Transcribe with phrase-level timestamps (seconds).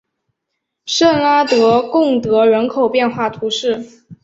[0.87, 3.85] 圣拉德贡德人口变化图示